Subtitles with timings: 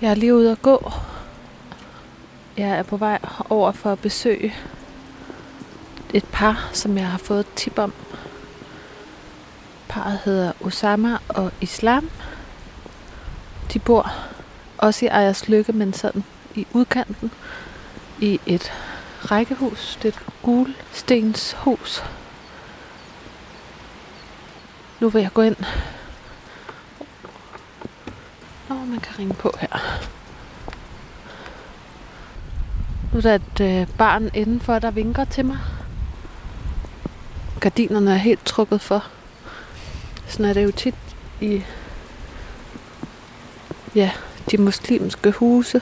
[0.00, 0.92] Jeg er lige ude at gå.
[2.56, 3.18] Jeg er på vej
[3.50, 4.54] over for at besøge
[6.14, 7.92] et par, som jeg har fået et tip om.
[9.88, 12.10] Parret hedder Osama og Islam.
[13.72, 14.12] De bor
[14.78, 16.24] også i Ejers Lykke, men sådan
[16.54, 17.30] i udkanten
[18.20, 18.72] i et
[19.18, 19.98] rækkehus.
[20.02, 22.04] Det er et gulstenshus.
[25.00, 25.56] Nu vil jeg gå ind.
[28.68, 30.00] Nå, man kan ringe på her.
[33.12, 35.58] Nu er der et øh, barn indenfor, der vinker til mig.
[37.60, 39.04] Gardinerne er helt trukket for.
[40.26, 40.94] Sådan er det jo tit
[41.40, 41.62] i
[43.94, 44.10] ja,
[44.50, 45.80] de muslimske huse.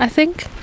[0.00, 0.55] I think.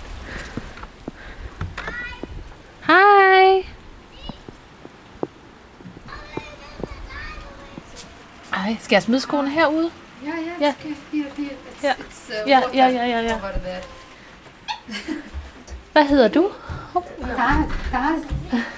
[8.84, 9.92] Skal jeg smide skoene herude?
[10.26, 10.73] Ja, ja, yeah.
[11.12, 11.50] here, here.
[11.72, 11.95] It's, yeah.
[12.00, 13.39] it's, uh, ja, ja, ja, ja.
[15.92, 16.52] Hvad hedder du?
[17.22, 17.72] Farah.
[17.72, 18.20] Farah.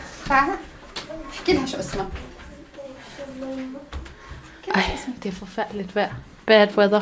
[0.04, 0.58] Farah.
[1.46, 2.08] Giv dig også mig.
[4.76, 6.14] Ej, det er forfærdeligt vejr.
[6.46, 7.02] Bad weather.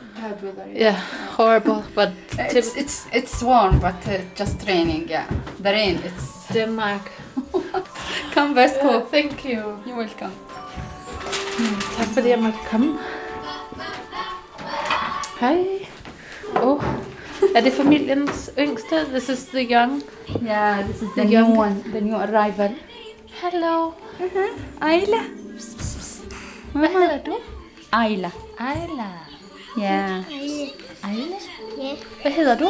[0.00, 0.64] Bad weather.
[0.76, 0.96] Yeah,
[1.30, 2.08] horrible, but...
[2.38, 5.26] Uh, it's, it's, it's warm, but uh, just raining, yeah.
[5.62, 6.52] The rain, it's...
[6.54, 7.10] Denmark.
[8.34, 8.90] Come, Vesco.
[8.90, 9.80] Yeah, thank you.
[9.86, 10.32] You're welcome.
[11.98, 12.98] Tak fordi jeg måtte komme.
[15.40, 15.64] Hej.
[16.62, 16.82] Oh.
[17.54, 19.04] Er det familiens yngste?
[19.10, 20.02] This is the young.
[20.46, 22.70] yeah this is the The new young- one the new arrival
[23.42, 23.92] Hello.
[24.80, 25.16] Ayla
[26.72, 27.36] Hvad hedder du?
[27.92, 29.08] Ayla Ejla.
[29.78, 30.24] yeah
[31.04, 31.36] Ejla?
[31.78, 32.68] Ja, Hvad hedder du?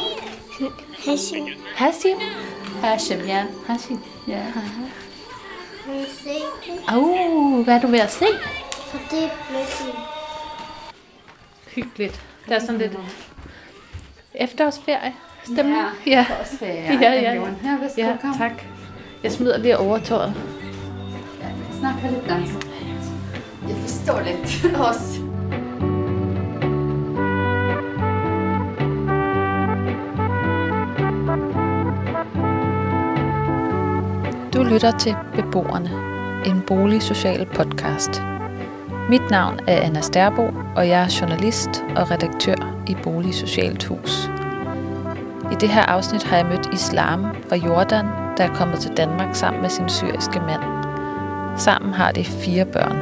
[1.06, 1.46] Hashim.
[1.74, 2.18] Hashim
[4.28, 4.52] yeah
[5.86, 8.26] Hun se det, Oh, hvad er du ved at se?
[8.90, 9.94] For det er pludselig.
[11.74, 12.20] Hyggeligt.
[12.48, 12.92] Det er sådan lidt
[14.34, 15.14] efterårsferie.
[15.44, 15.76] Stemning.
[16.06, 16.26] Ja, ja.
[16.62, 17.02] yeah.
[17.02, 17.34] Ja, ja, ja.
[17.34, 18.52] yeah Vasco Ja, tak.
[19.22, 20.34] Jeg smider lige overtøjet.
[21.78, 22.50] snacka lite dans
[23.68, 25.18] jag förstår lite oss
[34.52, 35.90] Du lytter til Beboerne,
[36.46, 38.37] en boligsocial podcast.
[39.10, 44.30] Mit navn er Anna Sterbo, og jeg er journalist og redaktør i Boligsocialt Hus.
[45.52, 49.34] I det her afsnit har jeg mødt Islam fra Jordan, der er kommet til Danmark
[49.36, 50.62] sammen med sin syriske mand.
[51.56, 52.98] Sammen har de fire børn.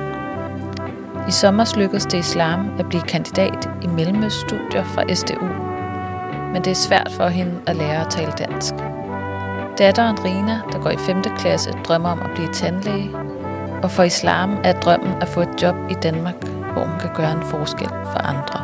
[1.29, 5.47] I sommer lykkedes det Islam at blive kandidat i Mellemøststudier fra SDU,
[6.53, 8.75] men det er svært for hende at lære at tale dansk.
[9.79, 11.23] Datteren Rina, der går i 5.
[11.23, 13.11] klasse, drømmer om at blive tandlæge,
[13.83, 17.33] og for islam er drømmen at få et job i Danmark, hvor hun kan gøre
[17.33, 18.59] en forskel for andre.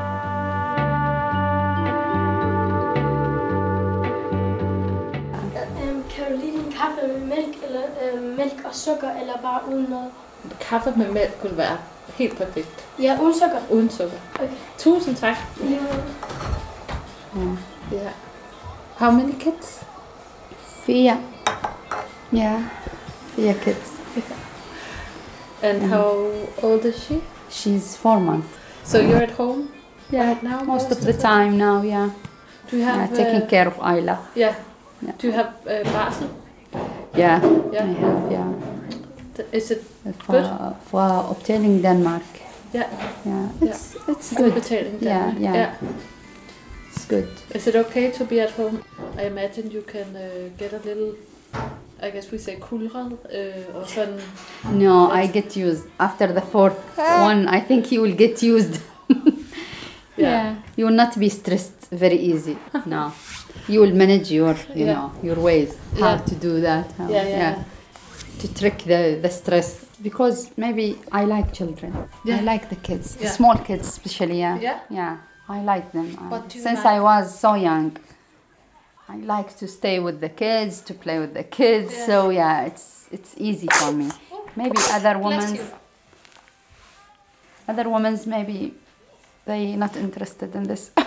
[5.83, 7.81] Øhm, kan du lide din kaffe med mælk, eller
[8.12, 10.11] øhm, mælk og sukker, eller bare uden noget?
[10.61, 11.77] Kaffe med mælk kunne være
[12.15, 13.59] helt perfekt, Ja, uden sukker.
[13.71, 14.17] uden sukker.
[14.34, 14.49] Okay.
[14.78, 15.37] Tusind tak.
[15.61, 17.59] Måde.
[17.93, 18.12] Yeah.
[18.97, 19.84] How many kids?
[20.87, 21.17] Fia
[22.34, 22.61] yeah
[23.37, 23.93] Fia kids
[25.62, 26.31] And how
[26.62, 27.21] old is she?
[27.50, 28.49] she's four months
[28.84, 29.69] So you're at home
[30.11, 30.62] yeah right now?
[30.65, 32.11] most of the time now yeah
[32.71, 34.55] Do you have yeah taking uh, care of Ayla Yeah.
[35.06, 35.12] Yeah.
[35.19, 36.28] Do you have uh, barsel?
[37.17, 37.41] yeah
[37.72, 37.84] Yeah.
[37.91, 38.49] I have yeah
[39.53, 39.83] Is it
[40.27, 40.43] for,
[40.91, 42.22] for obtaining Denmark
[42.75, 42.89] Yeah.
[43.27, 44.97] yeah it's it's good good betaling?
[45.03, 45.55] Yeah, Denmark?
[45.56, 45.75] yeah.
[46.91, 48.77] it's good Is it okay to be at home?
[49.19, 51.12] I imagine you can uh, get a little,
[52.03, 54.21] I guess we say kulret, uh, or sådan.
[54.85, 56.81] no I get used after the fourth
[57.31, 58.75] one I think you will get used
[60.17, 60.57] Yeah.
[60.77, 63.13] you will not be stressed very easy no
[63.69, 64.95] you will manage your you Yeah.
[64.95, 65.71] know your ways
[66.01, 66.19] how Yeah.
[66.31, 67.54] to do that how- Yeah, yeah.
[68.41, 69.69] to trick the, the stress
[70.03, 71.93] because maybe I like children.
[72.25, 72.39] Yeah.
[72.39, 74.39] I like the kids, the small kids especially.
[74.41, 74.78] Yeah, Yeah?
[74.91, 75.16] yeah.
[75.48, 76.09] I like them.
[76.19, 76.97] Uh, What do you Since like?
[76.97, 77.97] I was so young,
[79.12, 81.92] I like to stay with the kids, to play with the kids.
[81.92, 82.06] Yeah.
[82.06, 84.09] So yeah, it's it's easy for me.
[84.32, 85.60] Oh, maybe other women's,
[87.68, 88.74] other women's maybe
[89.44, 90.91] they not interested in this.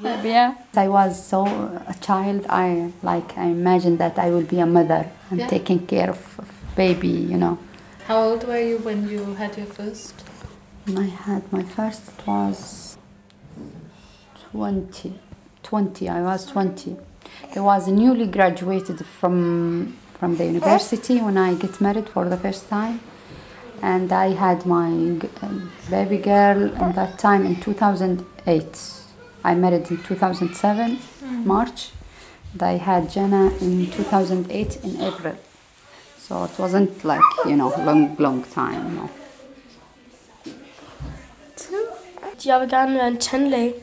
[0.00, 0.54] Maybe, yeah.
[0.76, 2.46] I was so a child.
[2.48, 5.48] I like I imagined that I will be a mother and Yeah.
[5.48, 7.08] taking care of, of baby.
[7.32, 7.58] You know.
[8.06, 10.14] How old were you when you had your first?
[10.96, 12.96] I had my first it was
[14.52, 15.18] 20.
[15.62, 16.96] 20, I was 20.
[17.56, 22.68] I was newly graduated from from the university when I get married for the first
[22.68, 23.00] time.
[23.82, 24.90] and I had my
[25.90, 28.92] baby girl in that time in 2008.
[29.44, 31.44] I married in 2007 mm.
[31.44, 31.90] March.
[32.52, 35.36] And I had Jenna in 2008 in April.
[36.18, 38.94] So it wasn't like you know long long time.
[38.96, 39.08] No.
[42.44, 43.74] Jeg vil gerne være en tandlæge,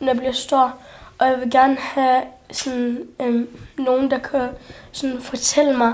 [0.00, 0.78] når jeg bliver stor.
[1.18, 4.48] Og jeg vil gerne have sådan, øhm, nogen, der kan
[4.92, 5.92] sådan, fortælle mig,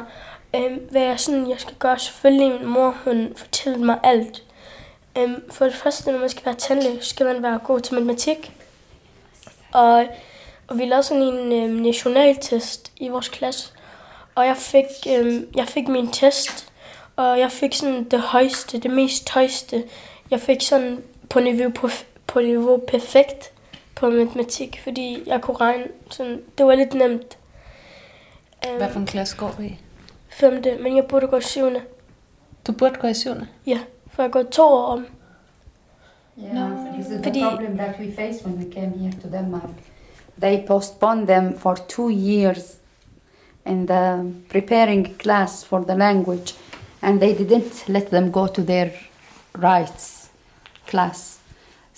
[0.57, 1.99] øhm, hvad jeg, sådan, jeg skal gøre.
[1.99, 4.43] Selvfølgelig min mor, hun fortæller mig alt.
[5.19, 7.95] Øhm, for det første, når man skal være tandlæge, så skal man være god til
[7.95, 8.53] matematik.
[9.73, 10.07] Og,
[10.69, 13.73] og vi lavede sådan en øhm, nationaltest i vores klasse.
[14.35, 16.73] Og jeg fik, øhm, jeg fik min test,
[17.17, 19.85] og jeg fik sådan det højeste, det mest højeste.
[20.31, 21.89] Jeg fik sådan på niveau, på,
[22.27, 23.53] på niveau perfekt
[24.01, 27.39] på matematik, fordi jeg kunne regne sådan, det var lidt nemt.
[28.69, 29.79] Øhm, Hvad for en klasse går du i?
[30.29, 31.81] Femte, men jeg burde gå i syvende.
[32.67, 33.47] Du burde gå i syvende.
[33.67, 33.79] Ja,
[34.11, 35.07] for jeg går to år om.
[36.39, 39.71] Yeah, this is the Fordi- problem that we faced when we came here to Denmark.
[40.41, 42.77] They postponed them for two years
[43.67, 46.55] in the preparing class for the language,
[47.03, 48.91] and they didn't let them go to their
[49.59, 50.31] rights
[50.87, 51.40] class.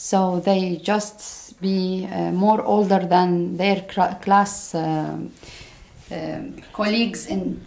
[0.02, 5.30] So they just be uh, more older than their cra- class um
[6.10, 7.60] um, colleagues in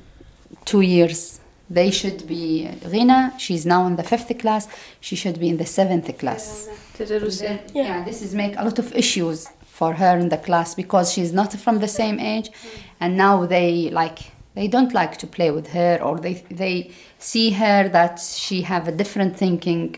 [0.66, 1.40] two years.
[1.70, 3.34] They should be Rina.
[3.38, 4.68] She's now in the fifth class.
[5.00, 6.68] She should be in the seventh class.
[6.98, 7.58] Det det, du siger.
[7.76, 8.06] Yeah.
[8.06, 11.54] this is make a lot of issues for her in the class because she's not
[11.54, 12.52] from the same age,
[13.00, 14.20] and now they like
[14.56, 18.90] they don't like to play with her or they they see her that she have
[18.90, 19.96] a different thinking.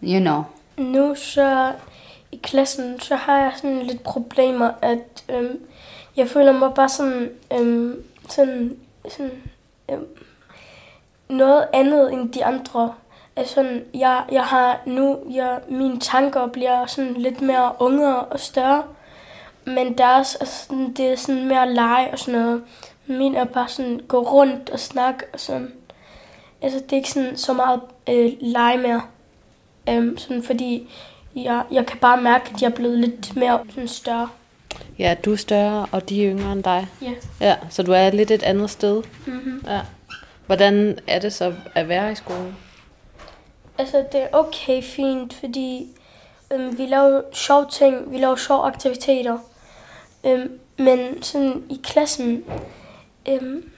[0.00, 0.46] You know.
[0.78, 1.72] Nu så
[2.32, 5.60] i klassen, så har jeg sådan lidt problemer, at øhm,
[6.16, 8.76] jeg føler mig bare sådan, øhm, sådan,
[9.08, 9.42] sådan
[9.90, 10.06] øhm,
[11.28, 12.94] noget andet end de andre.
[13.36, 18.40] Altså, sådan, jeg, jeg har nu, jeg, mine tanker bliver sådan lidt mere unge og
[18.40, 18.82] større,
[19.64, 22.62] men deres er altså sådan, det er sådan mere lege og sådan noget.
[23.06, 25.72] Min er bare sådan gå rundt og snakke og sådan.
[26.62, 29.02] Altså, det er ikke sådan så meget øh, lege mere.
[29.88, 30.90] Øhm, sådan fordi
[31.36, 34.28] jeg, jeg kan bare mærke, at jeg er blevet lidt mere sådan større.
[34.98, 36.86] Ja, du er større, og de er yngre end dig.
[37.02, 37.12] Ja.
[37.40, 39.02] Ja, så du er lidt et andet sted.
[39.26, 39.62] Mm-hmm.
[39.66, 39.80] Ja.
[40.46, 42.56] Hvordan er det så at være i skolen?
[43.78, 45.86] Altså, det er okay fint, fordi
[46.52, 49.38] øhm, vi laver sjove ting, vi laver sjove aktiviteter.
[50.26, 52.44] Øhm, men sådan i klassen,
[53.28, 53.70] øhm,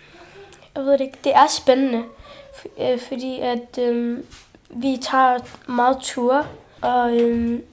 [0.76, 2.02] jeg ved det ikke, det er spændende,
[2.52, 4.24] f- øh, fordi at øhm,
[4.70, 5.38] vi tager
[5.69, 6.46] meget ture,
[6.82, 7.64] og øhm,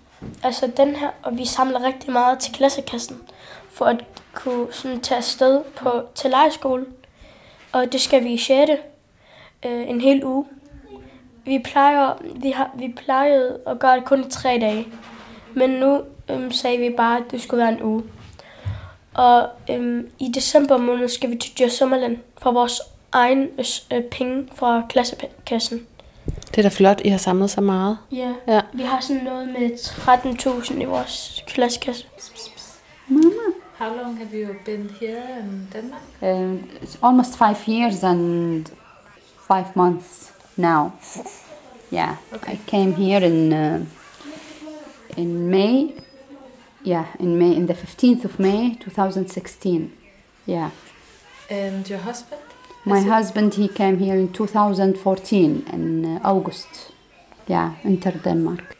[0.44, 3.22] altså den her, og vi samler rigtig meget til klassekassen,
[3.72, 4.04] for at
[4.34, 6.86] kunne sådan tage afsted på, til lejeskole.
[7.72, 8.72] Og det skal vi i 6.
[9.66, 10.46] Øh, en hel uge.
[11.46, 14.88] Vi plejer, vi har, vi plejede at gøre det kun i tre dage.
[15.54, 18.04] Men nu øhm, sagde vi bare, at det skulle være en uge.
[19.14, 23.50] Og øhm, i december måned skal vi til Djurs Sommerland for vores egen
[23.94, 25.88] øh, penge fra klassekassen.
[26.36, 27.98] Det er da flot, I har samlet så meget.
[28.12, 28.34] Ja.
[28.48, 28.62] Ja.
[28.74, 32.06] Vi har sådan noget med 13.000 i vores klassekasse.
[33.78, 36.02] How long have you been here in Denmark?
[36.22, 38.66] Uh, it's almost five years and
[39.48, 40.92] five months now.
[41.94, 42.16] Yeah,
[42.48, 43.86] I came here in uh,
[45.18, 45.94] in May.
[46.88, 49.92] Yeah, in May, in the fifteenth of May, two thousand sixteen.
[50.48, 50.69] Yeah,
[51.50, 52.42] And your husband?
[52.88, 56.92] My husband he came here in two thousand fourteen in uh, August.
[57.48, 58.78] Yeah, enter Denmark.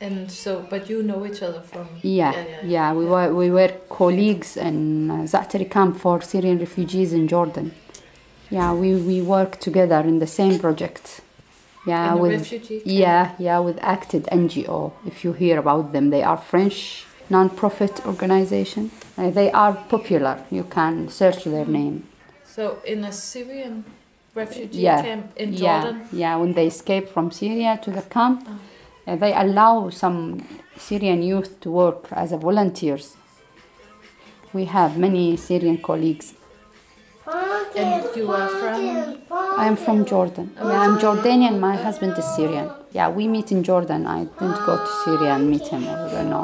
[0.00, 1.88] And so, but you know each other from...
[2.02, 7.26] Yeah, yeah, we were we were colleagues in uh, Zaatari camp for Syrian refugees in
[7.26, 7.72] Jordan.
[8.50, 11.22] Yeah, we, we work together in the same project.
[11.86, 12.52] Yeah, In with
[12.86, 14.92] yeah, yeah, with ACTED NGO.
[15.06, 18.90] If you hear about them, they are French non-profit organization.
[19.16, 20.38] Uh, they are popular.
[20.50, 22.06] You can search their name.
[22.54, 23.84] So, in a Syrian
[24.32, 26.08] refugee Yeah, camp in yeah, Jordan?
[26.12, 26.36] yeah.
[26.36, 28.48] When they escape from Syria to the camp,
[29.08, 30.46] uh, they allow some
[30.76, 33.16] Syrian youth to work as a volunteers.
[34.52, 36.34] We have many Syrian colleagues.
[37.76, 39.18] And you are from...
[39.32, 40.52] I am from Jordan.
[40.56, 41.58] Yeah, I'm Jordanian.
[41.58, 42.70] My husband is Syrian.
[42.92, 44.06] Yeah, we meet in Jordan.
[44.06, 45.84] I didn't go to Syria and meet him.
[45.88, 46.40] Or, no.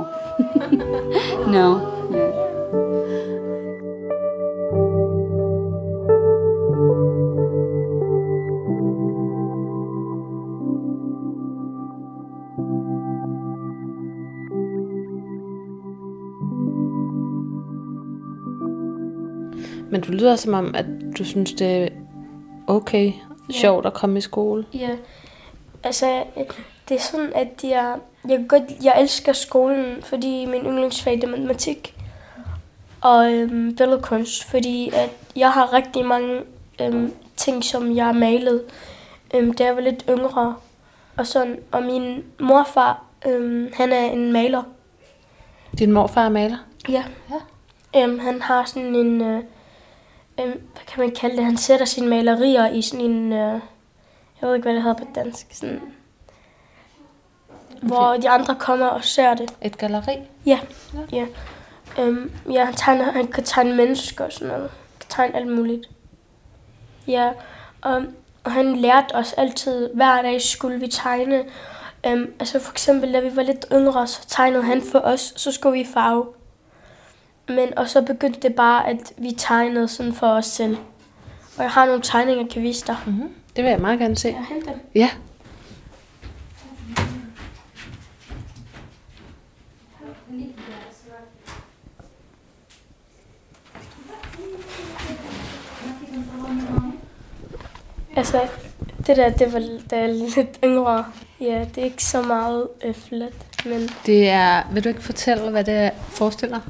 [1.47, 1.97] no.
[2.11, 2.40] Yeah.
[19.91, 20.87] Men du lyder som om, at
[21.19, 21.89] du synes, det er
[22.67, 23.13] okay,
[23.51, 24.65] sjovt at komme i skole.
[24.75, 24.97] Ja,
[25.83, 26.25] Altså,
[26.89, 27.97] det er sådan, at jeg,
[28.29, 31.95] jeg, godt, jeg elsker skolen, fordi min yndlingsfag det er matematik
[33.01, 36.41] og øhm, billedkunst, fordi at jeg har rigtig mange
[36.81, 38.63] øhm, ting, som jeg har malet,
[39.35, 40.57] øhm, da jeg var lidt yngre.
[41.17, 41.59] Og, sådan.
[41.73, 44.63] og min morfar, øhm, han er en maler.
[45.79, 46.57] Din morfar er maler?
[46.89, 47.05] Ja.
[47.31, 48.03] ja.
[48.03, 49.43] Øhm, han har sådan en, øh,
[50.41, 53.61] øhm, hvad kan man kalde det, han sætter sine malerier i sådan en, øh,
[54.41, 55.81] jeg ved ikke, hvad det hedder på dansk, sådan,
[57.83, 59.55] hvor de andre kommer og ser det.
[59.63, 60.19] Et galeri?
[60.47, 60.61] Ja,
[61.13, 61.27] ja.
[61.99, 64.63] Øhm, ja, han, tegner, han kan tegne mennesker og sådan noget.
[64.63, 65.91] Han kan tegne alt muligt.
[67.07, 67.31] Ja,
[67.81, 68.03] og,
[68.45, 71.45] og han lærte os altid, hver dag skulle vi tegne.
[72.07, 75.53] Øhm, altså for eksempel, da vi var lidt yngre, så tegnede han for os, så
[75.53, 76.27] skulle vi farve.
[77.51, 80.77] Men, og så begyndte det bare, at vi tegnede sådan for os selv.
[81.57, 82.97] Og jeg har nogle tegninger, jeg kan vise dig.
[83.07, 83.29] Mm-hmm.
[83.57, 84.29] Det vil jeg meget gerne se.
[84.29, 84.81] Jeg henter dem.
[84.95, 85.11] Ja.
[98.17, 98.49] Altså,
[99.07, 99.59] det der, det var
[99.91, 101.05] da jeg er lidt yngre.
[101.41, 103.33] Ja, det er ikke så meget øh, flot,
[103.65, 106.61] men Det er, vil du ikke fortælle, hvad det forestiller?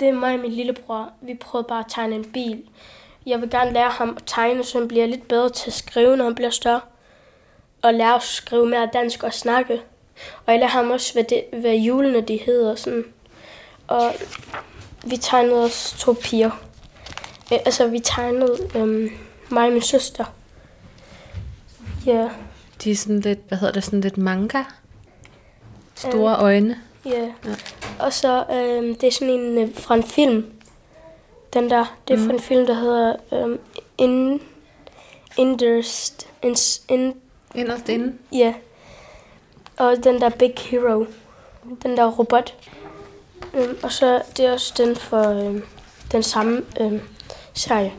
[0.00, 1.10] Det er mig og min lillebror.
[1.20, 2.62] Vi prøvede bare at tegne en bil.
[3.26, 6.16] Jeg vil gerne lære ham at tegne, så han bliver lidt bedre til at skrive,
[6.16, 6.80] når han bliver større.
[7.82, 9.80] Og lære at skrive mere dansk og snakke.
[10.46, 12.74] Og jeg lærer ham også, hvad, det, hvad julene de hedder.
[12.74, 13.04] Sådan.
[13.88, 14.14] Og
[15.04, 16.50] vi tegnede også to piger.
[17.52, 19.10] Øh, altså, vi tegnede øhm,
[19.48, 20.24] mig og min søster.
[22.06, 22.28] Ja,
[22.84, 24.64] De er sådan lidt, hvad hedder det, sådan lidt manga?
[25.94, 26.80] Store øjne.
[27.06, 27.32] Ja.
[27.98, 30.46] Og så, øhm, det er sådan en øh, fra en film.
[31.54, 33.58] Den der, det er fra en film, der hedder øhm,
[33.98, 34.40] In,
[35.36, 36.56] Inderst, in,
[36.88, 37.14] in,
[37.54, 38.12] Inderst inde.
[38.32, 38.54] ja.
[39.78, 41.06] Og den der Big Hero.
[41.82, 42.54] Den der robot.
[43.54, 45.62] Øhm, og så det er også den for øhm,
[46.12, 47.00] den samme øhm,
[47.54, 47.92] serie.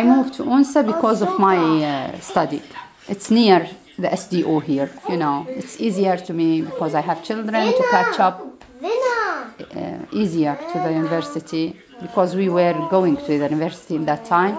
[0.00, 2.60] I moved to UNSA because of my uh, study.
[3.08, 3.66] It's near
[3.98, 4.90] the SDU here.
[5.08, 8.36] You know, it's easier to me because I have children to catch up
[8.82, 14.54] uh, easier to the university because we were going to the university in that time.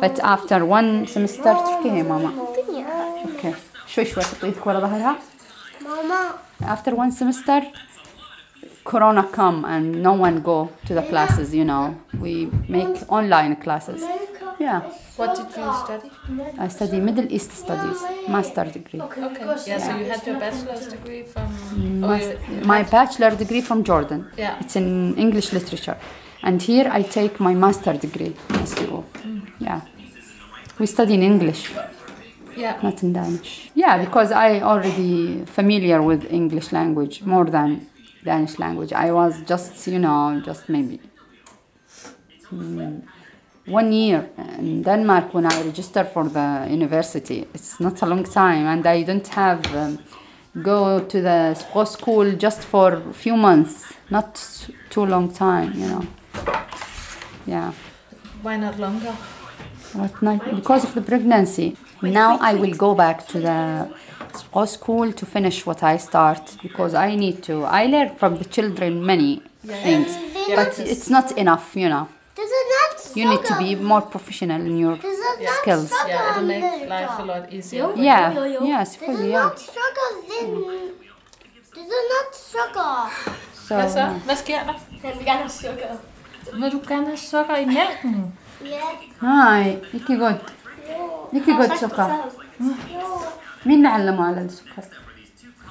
[0.00, 2.32] But after one semester, تركيها mama,
[3.36, 3.54] Okay.
[3.86, 5.16] شوي شوي تحط ورا ظهرها.
[5.84, 6.32] ماما.
[6.62, 7.62] After one semester,
[8.84, 11.54] Corona come and no one go to the classes.
[11.54, 14.02] You know, we make online classes.
[14.60, 14.80] Yeah,
[15.16, 16.10] What did you study?
[16.58, 17.98] I study Middle East studies,
[18.28, 19.00] master degree.
[19.00, 19.22] Okay.
[19.28, 19.44] okay.
[19.66, 21.46] Yeah, so you had your bachelor's degree from...
[21.76, 24.20] you- you my bachelor degree from Jordan.
[24.36, 24.60] Yeah.
[24.60, 25.96] It's in English literature,
[26.42, 28.32] and here I take my master degree.
[28.70, 29.02] SDU.
[29.60, 29.80] Yeah,
[30.78, 31.62] we study in English,
[32.56, 32.76] Yeah.
[32.82, 33.70] not in Danish.
[33.74, 37.86] Yeah, because I already familiar with English language more than
[38.24, 38.92] Danish language.
[38.92, 41.00] I was just, you know, just maybe
[42.52, 43.02] mm,
[43.70, 47.46] one year in Denmark when I registered for the university.
[47.54, 49.98] It's not a long time, and I don't have um,
[50.62, 54.34] go to the sport school just for a few months, not
[54.90, 56.06] too long time, you know.
[57.46, 57.72] Yeah.
[58.42, 59.14] Why not longer?
[59.92, 60.42] What night?
[60.54, 61.76] Because of the pregnancy.
[62.02, 63.88] Now I will go back to the
[64.38, 67.64] sport school to finish what I start because I need to.
[67.64, 70.16] I learn from the children many things,
[70.54, 72.08] but it's not enough, you know
[73.09, 75.91] this is not You need to be more professional in your This is not skills.
[76.07, 77.87] Yeah, it'll make life a lot easier.
[78.09, 78.59] Yeah, Yo, yo, yo.
[78.73, 79.43] yes, This fully, is yeah.
[79.43, 80.09] not sugar.
[80.29, 80.47] Then
[81.75, 82.95] this is not sugar.
[83.67, 84.05] So, Hvad så?
[84.25, 84.73] Hvad sker der?
[85.03, 85.91] Han vil gerne have sukker.
[86.53, 88.33] Vil du gerne have sukker i mælken?
[88.61, 89.25] Yeah.
[89.25, 90.39] هاي يكي جود
[91.33, 92.15] يكي جود سكر
[93.65, 94.83] مين علمه على السكر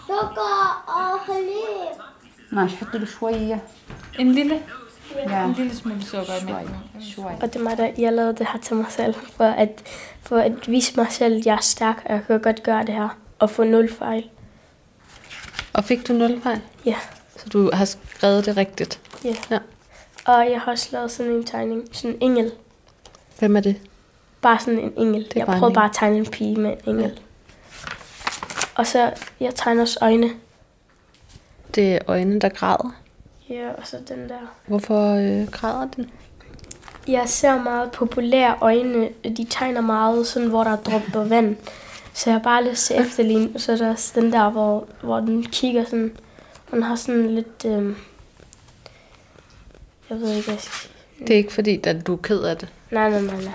[0.06, 2.02] Sugar og halib.
[2.52, 3.62] ماشي حط له شوية
[4.18, 4.62] En lille,
[5.15, 5.45] Ja.
[5.45, 6.75] En lille smule sukker i mælken.
[7.41, 9.83] Og det er mig, der jeg lavede det her til mig selv, for at,
[10.21, 12.93] for at vise mig selv, at jeg er stærk, og jeg kan godt gøre det
[12.93, 14.29] her, og få nul fejl.
[15.73, 16.61] Og fik du nul fejl?
[16.85, 16.95] Ja.
[17.37, 18.99] Så du har skrevet det rigtigt?
[19.23, 19.35] Ja.
[19.51, 19.59] ja.
[20.25, 22.51] Og jeg har også lavet sådan en tegning, sådan en engel.
[23.39, 23.75] Hvem er det?
[24.41, 25.23] Bare sådan en engel.
[25.23, 27.11] Det jeg prøvede en bare at tegne en pige med en engel.
[27.11, 27.89] Ja.
[28.75, 30.29] Og så, jeg tegner også øjne.
[31.75, 32.95] Det er øjne, der græder?
[33.49, 34.55] Ja, og så den der.
[34.67, 36.11] Hvorfor øh, græder den?
[37.07, 39.09] Jeg ser meget populære øjne.
[39.23, 41.55] De tegner meget sådan, hvor der er dropper vand.
[42.13, 43.49] Så jeg har bare lyst til efterligne.
[43.55, 46.17] Og så er der også den der, hvor, hvor den kigger sådan.
[46.71, 47.65] Den har sådan lidt...
[47.65, 47.95] Øh,
[50.09, 50.93] jeg ved ikke, hvad jeg skal sige.
[51.19, 52.69] Det er ikke fordi, at du er ked af det.
[52.91, 53.53] Nej, nej, nej, nej.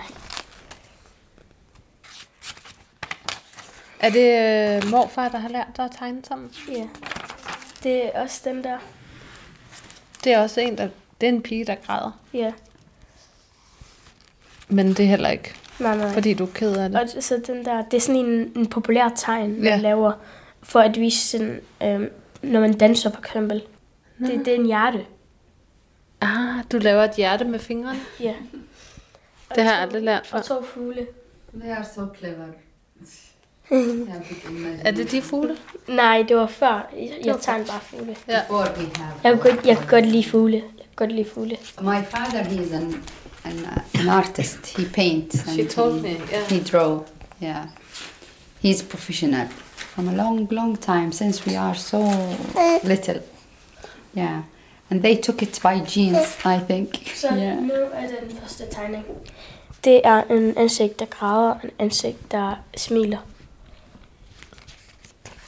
[4.00, 6.50] Er det øh, morfar, der har lært dig at tegne sammen?
[6.68, 6.88] Ja.
[7.82, 8.78] Det er også den der.
[10.24, 10.88] Det er også en, der...
[11.20, 12.20] Det er en pige, der græder.
[12.34, 12.52] Ja.
[14.68, 16.12] Men det er heller ikke, Nej, nej.
[16.12, 17.00] fordi du er ked af det.
[17.16, 19.76] Og så den der, det er sådan en, en populær tegn, man Ja.
[19.76, 20.12] laver,
[20.62, 22.10] for at vise sådan, øhm,
[22.42, 23.62] når man danser for eksempel.
[24.18, 25.04] Det, det er en hjerte.
[26.20, 27.98] Ah, du laver et hjerte med fingrene.
[28.20, 28.34] Ja.
[29.54, 30.38] Det har jeg aldrig lært før.
[30.38, 31.06] Og to fugle.
[31.60, 32.46] They are so clever.
[34.84, 35.56] Er det de fugle?
[35.88, 36.90] Nej, det var før.
[37.24, 38.16] Jeg, tegnede bare fugle.
[38.28, 38.40] Ja.
[39.24, 40.56] Jeg kan godt, jeg kan godt lide fugle.
[40.56, 41.56] Jeg kan godt lide fugle.
[41.80, 43.02] My father, he's an
[43.44, 44.76] an, uh, an artist.
[44.76, 45.52] He paints.
[45.52, 46.48] She and told he, me, yeah.
[46.48, 47.04] He draw.
[47.42, 47.66] Yeah.
[48.62, 51.98] He's professional from a long, long time since we are so
[52.84, 53.20] little.
[54.16, 54.42] Yeah.
[54.90, 57.12] And they took it by genes, I think.
[57.14, 57.62] Så Yeah.
[57.62, 59.04] nu er det den første tegning.
[59.84, 63.18] Det er en ansigt, der græder, og en ansigt, der smiler.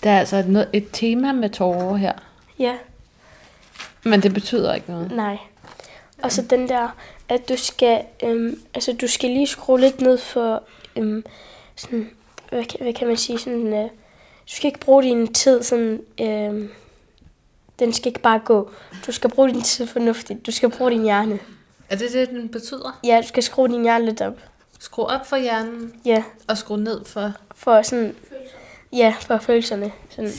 [0.06, 2.12] Der er altså et, noget- et tema med tårer her.
[2.58, 2.74] Ja,
[4.04, 5.12] Men det betyder ikke noget.
[5.12, 5.36] nej.
[6.22, 6.88] Og så den der,
[7.28, 10.62] at du skal, øhm, altså du skal lige skrue lidt ned for,
[10.96, 11.24] øhm,
[11.76, 12.10] sådan,
[12.48, 13.88] hvad, kan- hvad kan man sige, sådan, øh, du
[14.46, 16.70] skal ikke bruge din tid sådan, øhm,
[17.78, 18.70] den skal ikke bare gå.
[19.06, 20.46] Du skal bruge din tid fornuftigt.
[20.46, 21.38] Du skal bruge din hjerne.
[21.90, 23.00] Er det det, den betyder?
[23.04, 24.36] Ja, du skal skrue din hjerne lidt op.
[24.78, 27.32] Skru op for hjernen, Ja, og skru ned for...
[27.54, 28.14] for sådan,
[28.96, 29.90] ja, for følelserne.
[30.10, 30.30] Sådan,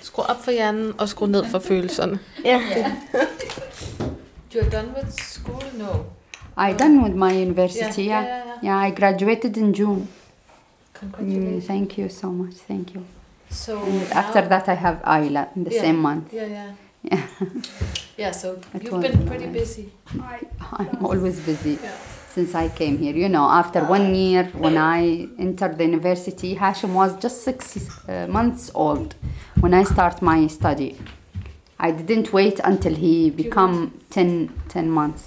[0.00, 2.18] Skru op for hjernen, og skru ned for følelserne.
[2.44, 2.60] ja.
[4.54, 5.62] You're done with school?
[5.74, 5.86] No.
[6.58, 7.98] I done with my university.
[8.00, 8.86] Yeah, Yeah, yeah, yeah, yeah.
[8.88, 10.08] I graduated in June.
[11.00, 11.64] Congratulations.
[11.64, 12.54] Mm, thank you so much.
[12.68, 13.02] Thank you.
[13.50, 15.80] So And after that, I have Ayla in the Yeah.
[15.84, 16.32] same month.
[16.32, 16.70] Yeah, yeah.
[17.02, 17.22] Yeah.
[18.18, 19.58] Yeah, so It you've been pretty nice.
[19.60, 19.88] busy.
[20.78, 21.90] I'm always busy Yeah.
[22.36, 23.16] Since I came here.
[23.24, 27.60] You know, after one year when I entered the university, Hashim was just six
[28.08, 29.14] uh, months old
[29.62, 30.90] when I start my study.
[31.78, 33.76] I didn't wait until he become
[34.10, 35.24] 10, 10 months.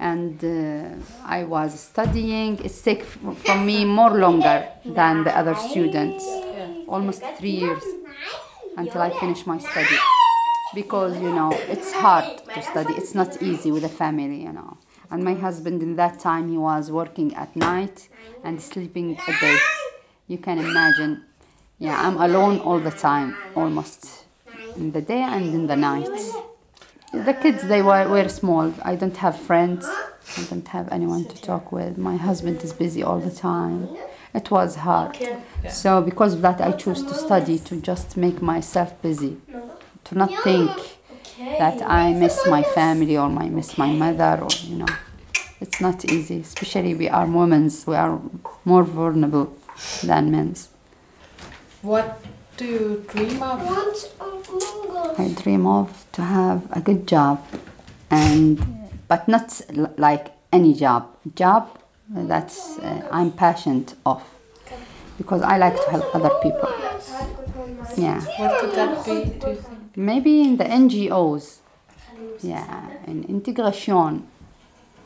[0.00, 2.56] And uh, I was studying.
[2.88, 6.24] Take f- from me more longer than the other students.
[6.88, 7.84] Almost three years
[8.78, 9.98] until I finish my study.
[10.74, 12.94] Because, you know, it's hard to study.
[12.94, 14.78] It's not easy with a family, you know.
[15.12, 18.08] And my husband in that time, he was working at night
[18.42, 19.58] and sleeping a day.
[20.26, 21.24] You can imagine.
[21.78, 24.24] Yeah, I'm alone all the time, almost
[24.74, 26.18] in the day and in the night.
[27.12, 28.72] The kids, they were, were small.
[28.82, 29.84] I don't have friends.
[30.38, 31.98] I don't have anyone to talk with.
[31.98, 33.88] My husband is busy all the time.
[34.32, 35.18] It was hard.
[35.68, 39.36] So because of that, I choose to study to just make myself busy,
[40.04, 40.70] to not think
[41.58, 44.86] that I miss my family or I miss my mother or you know,
[45.60, 46.40] it's not easy.
[46.40, 48.20] Especially we are women, we are
[48.64, 49.56] more vulnerable
[50.02, 50.54] than men.
[51.82, 52.20] What
[52.56, 53.64] do you dream of?
[53.64, 55.18] Want of mangoes.
[55.18, 57.44] I dream of to have a good job,
[58.10, 58.64] and
[59.08, 59.60] but not
[59.98, 61.08] like any job.
[61.34, 61.78] Job
[62.08, 64.22] that's uh, I'm passionate of
[65.18, 66.68] because I like to help other people.
[67.96, 69.81] Yeah, What could that be, do you think?
[69.96, 71.58] Maybe in the NGOs.
[72.40, 74.26] Yeah, in integration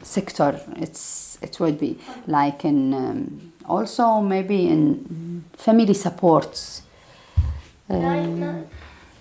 [0.03, 6.83] sector, it's it would be like in um, also maybe in family supports.
[7.88, 8.66] Um,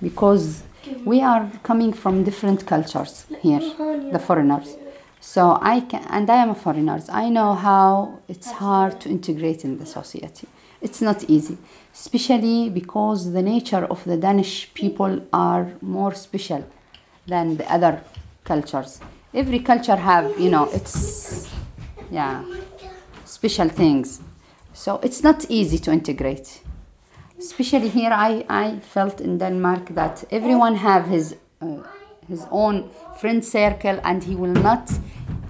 [0.02, 0.64] because
[1.04, 3.60] we are coming from different cultures here,
[4.12, 4.76] the foreigners.
[5.20, 7.02] So I can, and I am a foreigner.
[7.10, 10.48] I know how it's hard to integrate in the society.
[10.82, 11.58] It's not easy,
[11.96, 16.64] especially because the nature of the Danish people are more special
[17.26, 18.04] than the other
[18.44, 19.00] cultures.
[19.34, 21.50] Every culture have, you know, its
[22.12, 22.44] yeah
[23.26, 24.22] special things.
[24.74, 26.62] So it's not easy to integrate
[27.40, 31.84] especially here I, I felt in denmark that everyone have his uh,
[32.28, 34.92] his own friend circle and he will not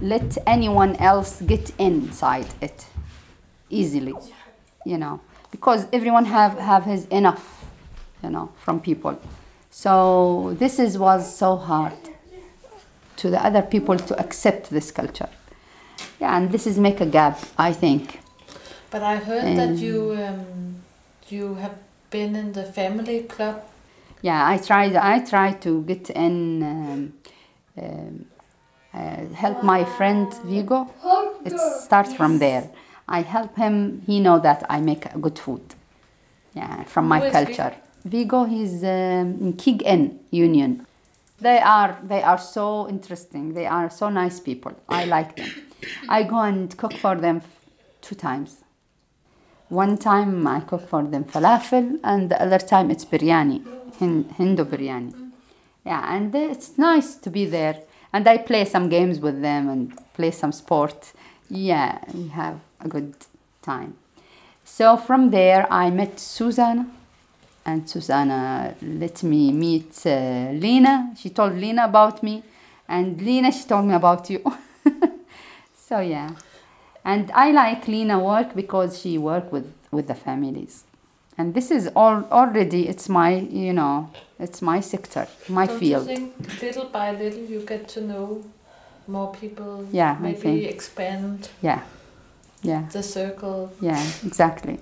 [0.02, 2.86] let anyone else get inside it
[3.70, 4.16] easily
[4.86, 5.22] you know
[5.56, 7.46] because everyone have have his enough
[8.24, 9.14] you know from people
[9.84, 9.94] so
[10.64, 12.02] this is was so hard
[13.22, 15.30] to the other people to accept this culture
[16.22, 17.38] yeah and this is make a gap
[17.70, 18.04] i think
[18.96, 20.42] But I heard that Um, you um,
[21.36, 21.76] you have
[22.16, 23.56] been in the family club.
[24.22, 24.94] Yeah, I tried.
[24.96, 27.14] I tried to get in, um,
[27.84, 28.26] um,
[28.94, 30.80] uh, help my friend Vigo.
[31.46, 32.64] It starts from there.
[33.08, 34.02] I help him.
[34.06, 35.62] He know that I make good food.
[36.54, 37.76] Yeah, from my culture.
[38.06, 40.86] Vigo, he's um, in Kig N Union.
[41.40, 43.54] They are they are so interesting.
[43.54, 44.74] They are so nice people.
[44.88, 45.50] I like them.
[46.08, 47.42] I go and cook for them
[48.02, 48.64] two times.
[49.70, 53.64] One time I cook for them falafel, and the other time it's biryani,
[54.38, 55.32] Hindu biryani.
[55.84, 57.82] Yeah, and it's nice to be there.
[58.14, 61.12] And I play some games with them and play some sport.
[61.50, 63.16] Yeah, we have a good
[63.62, 63.96] time.
[64.64, 66.88] So from there, I met Susanna,
[67.66, 71.14] and Susanna let me meet uh, Lena.
[71.18, 72.44] She told Lena about me,
[72.88, 74.42] and Lena she told me about you.
[75.88, 76.32] so yeah,
[77.04, 80.84] and I like Lena work because she work with with the families,
[81.38, 86.08] and this is all already it's my you know it's my sector, my Don't field.
[86.08, 88.44] you think little by little you get to know
[89.08, 89.88] more people?
[89.92, 90.66] Yeah, I Maybe think.
[90.66, 91.82] expand Yeah,
[92.66, 92.88] yeah.
[92.92, 93.72] the circle.
[93.82, 94.80] Yeah, exactly.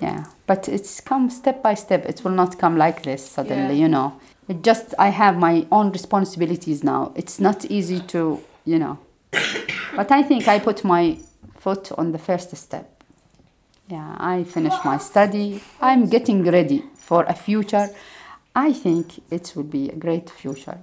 [0.00, 2.06] Yeah, but it's come step by step.
[2.06, 3.82] It will not come like this suddenly, Yeah.
[3.82, 4.12] you know.
[4.48, 7.12] It just I have my own responsibilities now.
[7.14, 8.98] It's not easy to, you know.
[9.96, 11.18] but I think I put my
[11.58, 12.86] foot on the first step.
[13.88, 15.60] Yeah, I finished my study.
[15.80, 17.88] I'm getting ready for a future.
[18.54, 20.78] I think it will be a great future.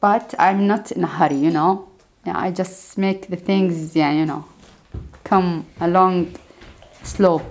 [0.00, 1.88] But I'm not in a hurry, you know.
[2.26, 4.44] Yeah, I just make the things, yeah, you know,
[5.34, 6.26] come along
[7.02, 7.42] slow.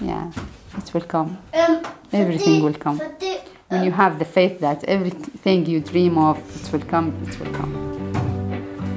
[0.00, 0.30] Yeah,
[0.78, 1.36] it will come.
[1.52, 1.82] Um,
[2.12, 2.96] Everything for will come.
[2.98, 7.06] for the- When you have the faith that everything you dream of, it will come,
[7.26, 7.72] it will come.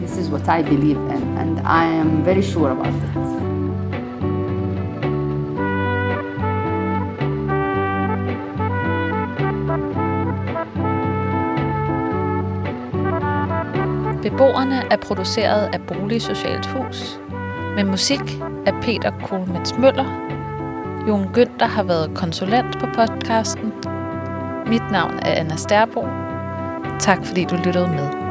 [0.02, 3.46] This is what I believe in, and I am very sure about it.
[14.24, 17.20] Beboerne er produceret af Boligsocialt Hus.
[17.76, 20.06] Med musik af Peter Kohlmets Møller.
[21.08, 23.74] Jon Günther har været konsulent på podcasten.
[24.68, 26.02] Mit navn er Anna Sterbo.
[27.00, 28.25] Tak fordi du lyttede med.